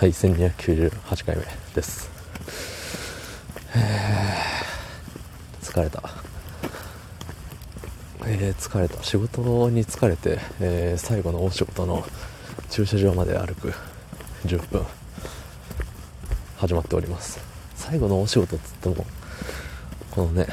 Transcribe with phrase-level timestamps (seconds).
[0.00, 1.42] はい1298回目
[1.74, 2.10] です。
[5.60, 6.02] 疲れた。
[8.24, 9.02] えー、疲れた。
[9.02, 12.02] 仕事に疲れて、えー、最後の大仕事の
[12.70, 13.74] 駐車場まで歩く
[14.46, 14.86] 10分
[16.56, 17.38] 始まっております。
[17.74, 19.04] 最後のお仕事っつっても
[20.12, 20.46] このね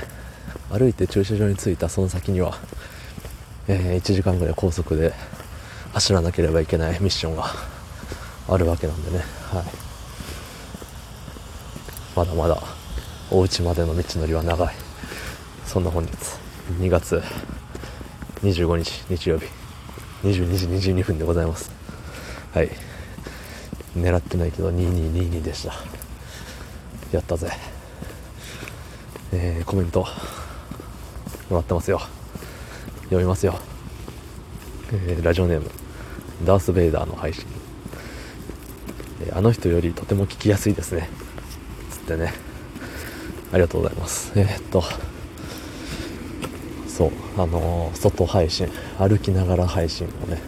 [0.70, 2.58] 歩いて駐車場に着いたその先には、
[3.70, 5.14] えー、1時間ぐらい高速で
[5.94, 7.77] 走らなければいけないミッションが
[8.48, 9.18] あるわけなんでね、
[9.52, 9.66] はい、
[12.16, 12.62] まだまだ
[13.30, 14.76] お家までの道のりは長い。
[15.66, 16.12] そんな本日
[16.80, 17.22] 2月
[18.42, 19.46] 25日日曜日。
[20.24, 21.72] 22時22分でございます。
[22.54, 22.70] はい。
[23.96, 25.74] 狙ってないけど2222でした。
[27.12, 27.52] やったぜ。
[29.32, 30.06] えー、コメント。
[31.50, 32.02] もらってますよ。
[33.08, 33.58] 読みますよ、
[34.92, 35.72] えー、ラジオネーム
[36.46, 37.46] ダース・ベイダーの配信、
[39.22, 41.10] え、あの人よりとても聞きやすいですね。
[41.92, 42.34] つってね。
[43.52, 44.32] ありがとうございます。
[44.36, 44.84] えー、っと。
[46.88, 47.12] そう。
[47.38, 48.68] あのー、外配信。
[48.98, 50.42] 歩きながら配信をね、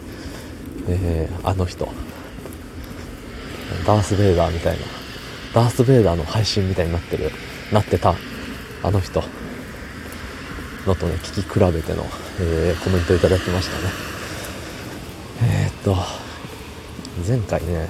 [0.88, 1.88] えー、あの人。
[3.86, 4.84] ダース・ベイダーみたいな。
[5.54, 7.30] ダース・ベイダーの配信みたいになってる。
[7.72, 8.14] なってた。
[8.82, 9.22] あの人。
[10.86, 12.04] のとね聞き比べての、
[12.40, 13.92] えー、コメントいただきましたね。
[15.42, 15.96] えー、っと。
[17.26, 17.88] 前回ね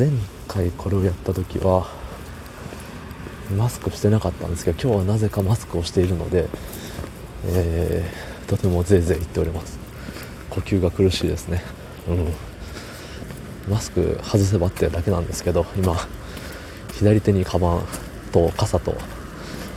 [0.00, 0.08] 前
[0.48, 1.86] 回これをやった時は
[3.54, 6.48] マスクしてなかったんですけど今日はなぜかマスクをしているので、
[7.44, 9.78] えー、とてもぜいぜい言っております。
[10.48, 11.62] 呼吸が苦しいですね。
[12.08, 12.32] うん。
[13.70, 15.94] マスク外せばってだけなんですけど今
[16.94, 17.82] 左手にカバン
[18.32, 18.96] と傘と、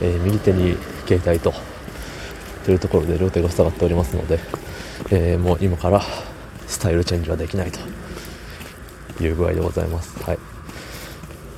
[0.00, 1.52] えー、右手に携帯と
[2.64, 4.38] というところで両手が塞がっておりますので、
[5.10, 6.00] えー、もう今から
[6.66, 8.03] スタイルチェンジはできないと。
[9.20, 10.22] いう具合でございます。
[10.22, 10.38] はい。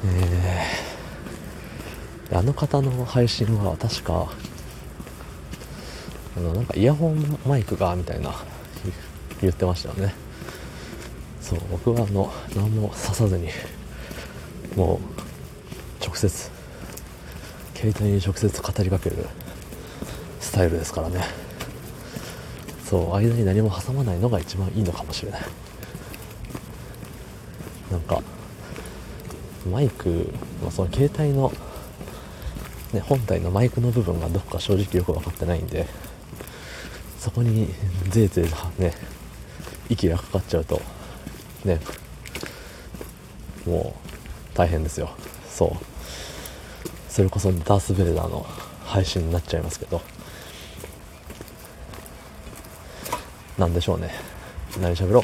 [0.05, 4.31] えー、あの方の配信は確か
[6.37, 8.35] あのなんかイヤホンマイクがみたいな
[9.41, 10.15] 言ってましたよね。
[11.41, 13.49] そう僕はあの何も刺さずに
[14.77, 15.01] も
[16.01, 16.51] う直接
[17.75, 19.17] 携帯に直接語りかける
[20.41, 21.21] スタイルですからね。
[22.85, 25.41] そう間に何も挟まないのが一番いいのかもしれない。
[27.91, 28.23] なんか
[29.71, 30.31] マイク、
[30.63, 31.53] まあ、その携帯の、
[32.93, 35.87] ね、本体のマイクの部分がどこか正直よく分かってないんで
[37.19, 37.69] そこに
[38.09, 38.47] ぜいぜ
[38.79, 38.93] いね
[39.89, 40.81] 息がかかっちゃうと
[41.65, 41.81] ね
[43.67, 43.95] も
[44.55, 45.11] う大変ですよ。
[45.49, 45.71] そう。
[47.11, 48.47] それこそダース・ベイダーの
[48.85, 50.03] 配信になっちゃいますけど
[53.59, 54.11] なんでしょうね。
[54.81, 55.23] 何喋ろう、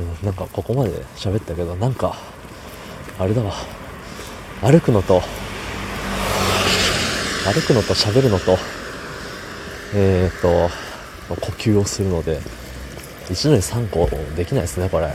[0.00, 2.16] うん、なんかここまで喋ったけどなんか
[3.18, 3.52] あれだわ。
[4.62, 5.20] 歩くのと
[7.44, 8.58] 歩くのと喋るのと
[9.94, 10.68] えっ、と
[11.28, 12.40] 呼吸をするので
[13.30, 15.06] 一度に3個できないですねこれ。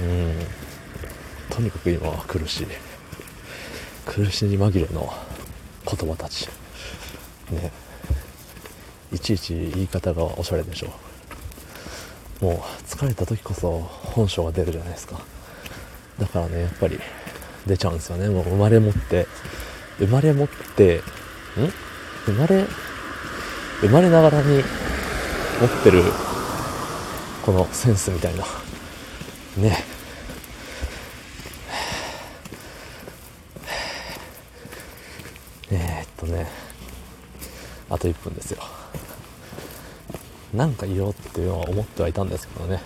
[0.00, 0.34] うん。
[1.50, 2.66] とにかく今は苦しい。
[4.06, 5.12] 苦しみ紛れの
[5.84, 6.48] 言葉たち。
[7.50, 7.72] ね。
[9.12, 10.88] いちいち言い方がおしゃれでしょ
[12.40, 15.20] もう疲れた時こそ本性が出るじゃないですか。
[16.18, 16.98] だからねやっぱり
[17.66, 18.28] 出ちゃうんですよね。
[18.28, 19.26] もう生まれ持って
[19.98, 21.00] 生まれ持ってん？
[22.26, 22.66] 生まれ
[23.80, 24.62] 生まれながらに持っ
[25.82, 26.02] てる
[27.44, 28.44] このセンスみたいな。
[29.56, 29.84] ね。
[35.70, 36.46] えー、っとね。
[37.90, 38.62] あと1分ですよ。
[40.54, 42.80] なんか言おうっていうのは思ってはいたんですけどね。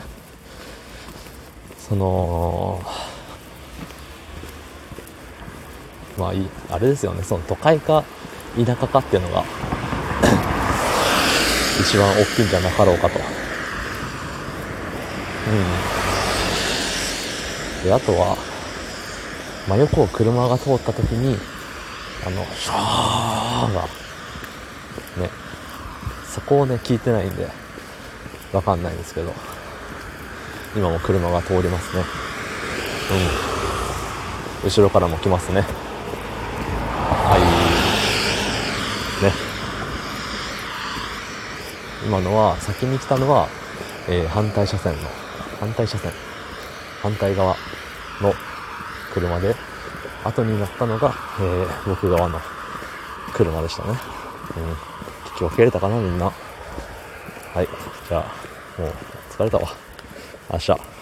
[1.78, 2.80] その
[6.18, 7.22] まあいいあれですよね。
[7.22, 8.04] その都会か
[8.56, 9.44] 田舎かっていうのが
[11.80, 13.18] 一番大きいんじゃなかろうかと。
[13.18, 13.22] う
[15.52, 15.64] ん。
[17.84, 18.36] であとは
[19.68, 21.38] 真横を車が通った時に
[22.26, 22.76] あのシャー
[23.74, 23.82] が
[25.22, 25.30] ね
[26.28, 27.48] そこをね聞いてないんで
[28.52, 29.32] わかんないんですけど。
[30.76, 32.04] 今も車が通りますね。
[34.62, 34.68] うん。
[34.68, 35.62] 後ろからも来ますね。
[35.62, 37.38] は
[39.20, 39.24] い。
[39.24, 39.32] ね。
[42.06, 43.48] 今のは先に来たのは、
[44.08, 45.08] えー、反対車線の
[45.58, 46.12] 反対車線。
[47.02, 47.56] 反対側
[48.20, 48.34] の
[49.14, 49.54] 車で
[50.24, 52.40] 後になったのが、えー、僕側の
[53.32, 53.98] 車でしたね。
[54.56, 54.76] うん。
[55.38, 56.32] 気を切れたかなみんな。
[57.54, 57.68] はい
[58.08, 58.92] じゃあもう
[59.30, 59.68] 疲れたわ。
[60.52, 60.97] 明日。